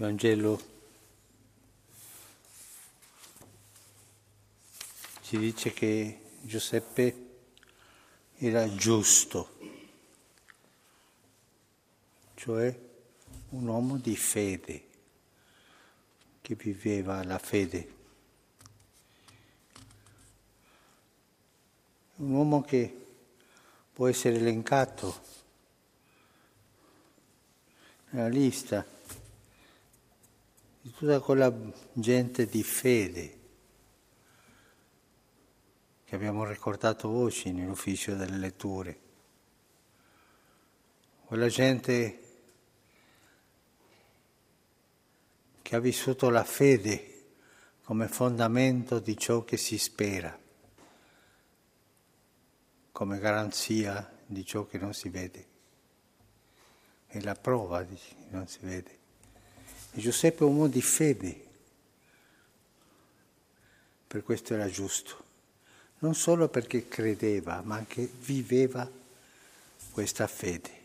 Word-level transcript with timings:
Vangelo 0.00 0.58
ci 5.20 5.36
dice 5.36 5.74
che 5.74 6.38
Giuseppe 6.40 7.28
era 8.36 8.66
giusto, 8.74 9.58
cioè 12.34 12.74
un 13.50 13.66
uomo 13.66 13.98
di 13.98 14.16
fede 14.16 14.88
che 16.40 16.54
viveva 16.54 17.22
la 17.22 17.38
fede. 17.38 17.94
Un 22.16 22.30
uomo 22.30 22.62
che 22.62 23.06
può 23.92 24.08
essere 24.08 24.36
elencato 24.36 25.22
nella 28.08 28.28
lista 28.28 28.96
di 30.82 30.92
tutta 30.92 31.20
quella 31.20 31.54
gente 31.92 32.46
di 32.46 32.62
fede 32.62 33.38
che 36.04 36.14
abbiamo 36.14 36.44
ricordato 36.44 37.08
oggi 37.08 37.52
nell'ufficio 37.52 38.16
delle 38.16 38.36
letture. 38.36 39.00
Quella 41.24 41.48
gente 41.48 42.18
che 45.62 45.76
ha 45.76 45.78
vissuto 45.78 46.30
la 46.30 46.42
fede 46.42 47.06
come 47.84 48.08
fondamento 48.08 48.98
di 48.98 49.16
ciò 49.16 49.44
che 49.44 49.56
si 49.56 49.78
spera, 49.78 50.36
come 52.90 53.18
garanzia 53.18 54.18
di 54.26 54.44
ciò 54.44 54.66
che 54.66 54.78
non 54.78 54.94
si 54.94 55.10
vede, 55.10 55.46
è 57.06 57.20
la 57.20 57.34
prova 57.34 57.82
di 57.82 57.96
ciò 57.96 58.16
che 58.16 58.26
non 58.30 58.48
si 58.48 58.58
vede. 58.62 58.99
Giuseppe 59.92 60.44
è 60.44 60.46
un 60.46 60.54
uomo 60.54 60.68
di 60.68 60.82
fede, 60.82 61.46
per 64.06 64.22
questo 64.22 64.54
era 64.54 64.68
giusto 64.68 65.28
non 66.00 66.14
solo 66.14 66.48
perché 66.48 66.88
credeva, 66.88 67.60
ma 67.62 67.76
anche 67.76 68.08
viveva 68.20 68.88
questa 69.90 70.26
fede. 70.26 70.78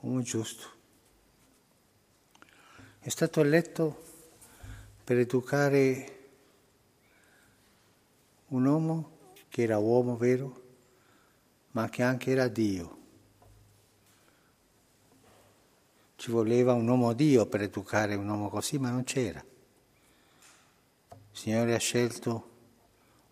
Uomo 0.00 0.22
giusto. 0.22 0.78
È 2.98 3.08
stato 3.08 3.40
eletto 3.40 4.02
per 5.04 5.18
educare 5.18 6.18
un 8.48 8.64
uomo 8.64 9.18
che 9.48 9.62
era 9.62 9.78
uomo 9.78 10.16
vero, 10.16 10.62
ma 11.72 11.88
che 11.88 12.02
anche 12.02 12.32
era 12.32 12.48
Dio. 12.48 12.98
Ci 16.20 16.30
voleva 16.30 16.74
un 16.74 16.86
uomo 16.86 17.14
Dio 17.14 17.46
per 17.46 17.62
educare 17.62 18.14
un 18.14 18.28
uomo 18.28 18.50
così, 18.50 18.76
ma 18.76 18.90
non 18.90 19.04
c'era. 19.04 19.42
Il 21.12 21.16
Signore 21.32 21.74
ha 21.74 21.78
scelto 21.78 22.50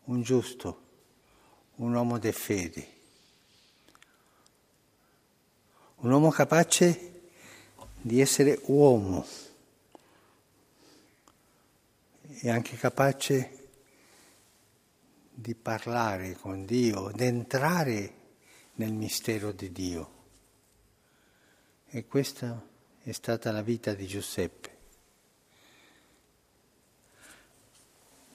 un 0.05 0.23
giusto, 0.23 0.83
un 1.75 1.93
uomo 1.93 2.17
di 2.17 2.33
fede, 2.33 2.89
un 5.97 6.11
uomo 6.11 6.31
capace 6.31 7.31
di 8.01 8.23
essere 8.23 8.59
uomo 8.69 9.27
e 12.23 12.49
anche 12.49 12.75
capace 12.79 13.69
di 15.31 15.55
parlare 15.55 16.37
con 16.37 16.65
Dio, 16.65 17.11
di 17.15 17.25
entrare 17.25 18.15
nel 18.77 18.95
mistero 18.95 19.53
di 19.53 19.73
Dio. 19.73 20.17
E 21.91 22.07
questa 22.07 22.68
è 23.09 23.13
stata 23.13 23.51
la 23.53 23.63
vita 23.63 23.95
di 23.95 24.07
Giuseppe. 24.07 24.77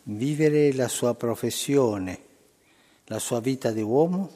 vivere 0.05 0.73
la 0.73 0.87
sua 0.87 1.13
professione, 1.13 2.19
la 3.05 3.19
sua 3.19 3.39
vita 3.39 3.71
di 3.71 3.81
uomo 3.81 4.31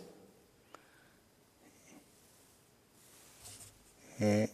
e 4.18 4.50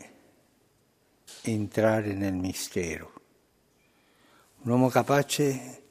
entrare 1.42 2.14
nel 2.14 2.34
mistero. 2.34 3.14
Un 4.62 4.72
uomo 4.72 4.88
capace 4.88 5.84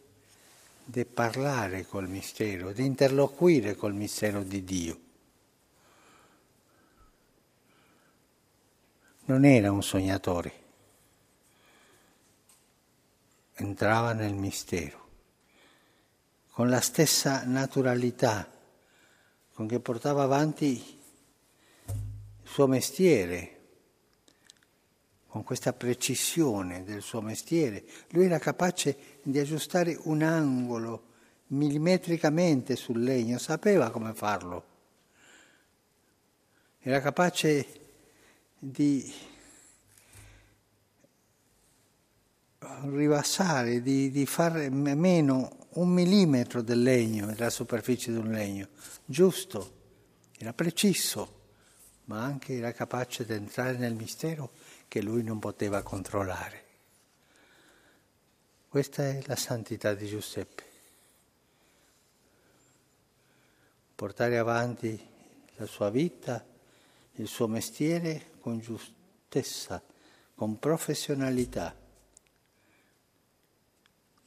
di 0.84 1.04
parlare 1.04 1.86
col 1.86 2.08
mistero, 2.08 2.72
di 2.72 2.84
interloquire 2.86 3.76
col 3.76 3.94
mistero 3.94 4.42
di 4.42 4.64
Dio. 4.64 5.01
Non 9.24 9.44
era 9.44 9.70
un 9.70 9.82
sognatore, 9.82 10.52
entrava 13.54 14.12
nel 14.12 14.34
mistero 14.34 15.00
con 16.50 16.68
la 16.68 16.80
stessa 16.80 17.44
naturalità 17.44 18.50
con 19.52 19.66
che 19.66 19.80
portava 19.80 20.22
avanti 20.22 20.98
il 21.86 22.48
suo 22.48 22.66
mestiere, 22.66 23.58
con 25.28 25.44
questa 25.44 25.72
precisione 25.72 26.84
del 26.84 27.00
suo 27.00 27.20
mestiere. 27.20 27.84
Lui 28.10 28.26
era 28.26 28.38
capace 28.38 29.20
di 29.22 29.38
aggiustare 29.38 29.98
un 30.02 30.22
angolo 30.22 31.10
millimetricamente 31.48 32.76
sul 32.76 33.02
legno, 33.02 33.38
sapeva 33.38 33.90
come 33.90 34.14
farlo. 34.14 34.64
Era 36.80 37.00
capace 37.00 37.81
di 38.64 39.12
ribassare, 42.82 43.82
di, 43.82 44.08
di 44.12 44.24
fare 44.24 44.70
meno 44.70 45.66
un 45.70 45.88
millimetro 45.88 46.62
del 46.62 46.80
legno, 46.80 47.26
della 47.26 47.50
superficie 47.50 48.12
di 48.12 48.18
un 48.18 48.30
legno, 48.30 48.68
giusto, 49.04 49.80
era 50.38 50.52
preciso, 50.52 51.40
ma 52.04 52.22
anche 52.22 52.58
era 52.58 52.70
capace 52.70 53.26
di 53.26 53.32
entrare 53.32 53.76
nel 53.78 53.94
mistero 53.94 54.52
che 54.86 55.02
lui 55.02 55.24
non 55.24 55.40
poteva 55.40 55.82
controllare. 55.82 56.64
Questa 58.68 59.02
è 59.02 59.22
la 59.26 59.36
santità 59.36 59.92
di 59.92 60.06
Giuseppe. 60.06 60.64
Portare 63.96 64.38
avanti 64.38 65.04
la 65.56 65.66
sua 65.66 65.90
vita, 65.90 66.44
il 67.14 67.26
suo 67.26 67.48
mestiere 67.48 68.30
con 68.42 68.58
giustezza, 68.58 69.82
con 70.34 70.58
professionalità. 70.58 71.74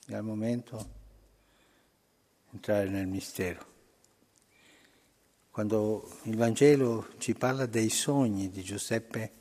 E 0.08 0.16
al 0.16 0.24
momento 0.24 0.90
entrare 2.52 2.88
nel 2.88 3.08
mistero. 3.08 3.74
Quando 5.52 6.20
il 6.24 6.38
Vangelo 6.38 7.10
ci 7.18 7.34
parla 7.34 7.66
dei 7.66 7.90
sogni 7.90 8.50
di 8.50 8.64
Giuseppe, 8.64 9.32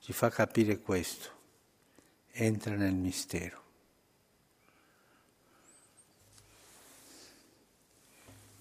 ci 0.00 0.12
fa 0.12 0.30
capire 0.30 0.80
questo, 0.80 1.30
entra 2.32 2.74
nel 2.74 2.94
mistero. 2.94 3.60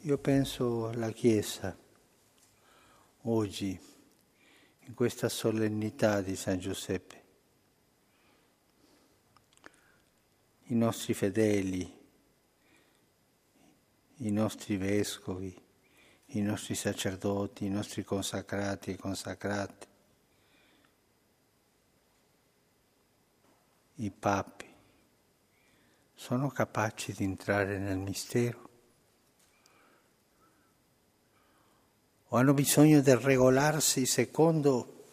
Io 0.01 0.17
penso 0.17 0.87
alla 0.87 1.11
Chiesa 1.11 1.80
oggi, 3.23 3.79
in 4.79 4.93
questa 4.93 5.29
solennità 5.29 6.21
di 6.21 6.35
San 6.35 6.59
Giuseppe, 6.59 7.23
i 10.65 10.75
nostri 10.75 11.13
fedeli, 11.13 11.99
i 14.17 14.31
nostri 14.31 14.77
vescovi, 14.77 15.55
i 16.33 16.41
nostri 16.41 16.75
sacerdoti, 16.75 17.65
i 17.65 17.69
nostri 17.69 18.03
consacrati 18.03 18.91
e 18.91 18.97
consacrate, 18.97 19.87
i 23.95 24.09
papi, 24.09 24.69
sono 26.13 26.49
capaci 26.49 27.13
di 27.13 27.23
entrare 27.23 27.77
nel 27.77 27.97
mistero? 27.97 28.70
O 32.33 32.37
hanno 32.37 32.53
bisogno 32.53 33.01
di 33.01 33.13
regolarsi 33.13 34.05
secondo 34.05 35.03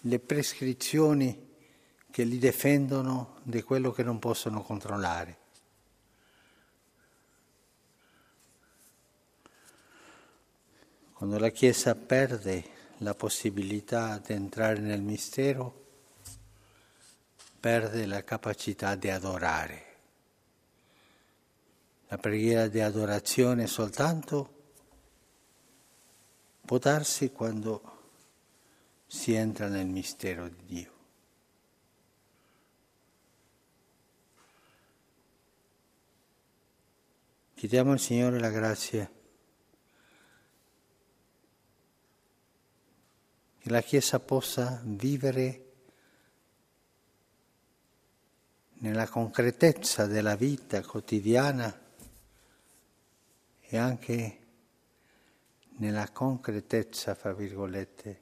le 0.00 0.18
prescrizioni 0.18 1.54
che 2.10 2.24
li 2.24 2.38
difendono 2.38 3.36
di 3.44 3.62
quello 3.62 3.92
che 3.92 4.02
non 4.02 4.18
possono 4.18 4.62
controllare. 4.62 5.38
Quando 11.12 11.38
la 11.38 11.50
Chiesa 11.50 11.94
perde 11.94 12.64
la 12.98 13.14
possibilità 13.14 14.18
di 14.18 14.32
entrare 14.32 14.80
nel 14.80 15.00
mistero, 15.00 15.84
perde 17.60 18.04
la 18.06 18.24
capacità 18.24 18.96
di 18.96 19.10
adorare. 19.10 19.84
La 22.08 22.18
preghiera 22.18 22.66
di 22.66 22.80
adorazione 22.80 23.68
soltanto 23.68 24.54
può 26.66 26.78
darsi 26.78 27.30
quando 27.30 27.94
si 29.06 29.32
entra 29.32 29.68
nel 29.68 29.86
mistero 29.86 30.48
di 30.48 30.64
Dio. 30.66 30.94
Chiediamo 37.54 37.92
al 37.92 38.00
Signore 38.00 38.38
la 38.38 38.50
grazia 38.50 39.10
che 43.58 43.70
la 43.70 43.80
Chiesa 43.80 44.18
possa 44.18 44.82
vivere 44.84 45.62
nella 48.80 49.08
concretezza 49.08 50.06
della 50.06 50.36
vita 50.36 50.82
quotidiana 50.82 51.80
e 53.60 53.76
anche 53.78 54.45
nella 55.76 56.10
concretezza, 56.10 57.14
fra 57.14 57.32
virgolette, 57.32 58.20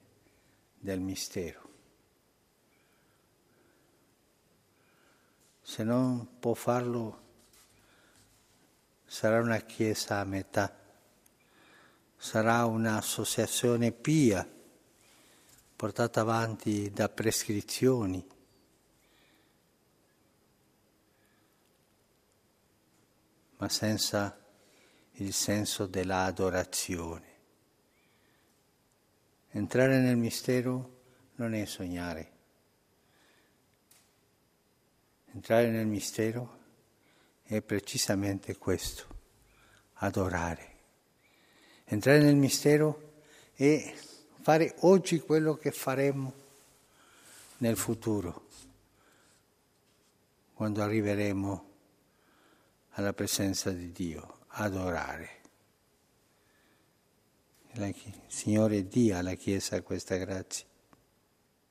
del 0.79 1.01
mistero. 1.01 1.62
Se 5.62 5.83
non 5.83 6.39
può 6.39 6.55
farlo, 6.55 7.23
sarà 9.05 9.41
una 9.41 9.61
chiesa 9.61 10.19
a 10.21 10.25
metà, 10.25 10.77
sarà 12.17 12.65
un'associazione 12.67 13.93
pia 13.93 14.47
portata 15.77 16.21
avanti 16.21 16.91
da 16.91 17.09
prescrizioni. 17.09 18.33
ma 23.65 23.71
senza 23.71 24.39
il 25.12 25.33
senso 25.33 25.87
dell'adorazione. 25.87 27.33
Entrare 29.56 30.01
nel 30.01 30.17
mistero 30.17 31.03
non 31.37 31.55
è 31.55 31.65
sognare. 31.65 32.33
Entrare 35.33 35.71
nel 35.71 35.87
mistero 35.87 36.59
è 37.45 37.62
precisamente 37.62 38.56
questo, 38.56 39.06
adorare. 39.95 40.73
Entrare 41.85 42.19
nel 42.19 42.35
mistero 42.35 43.23
è 43.55 43.95
fare 44.43 44.75
oggi 44.81 45.21
quello 45.21 45.55
che 45.55 45.71
faremo 45.71 46.35
nel 47.59 47.77
futuro, 47.77 48.49
quando 50.53 50.83
arriveremo 50.83 51.71
alla 52.95 53.12
presenza 53.12 53.71
di 53.71 53.93
Dio, 53.93 54.47
adorare. 54.49 55.43
Signore 58.29 58.87
dia 58.87 59.19
alla 59.19 59.35
Chiesa 59.35 59.82
questa 59.82 60.17
grazia. 60.17 60.65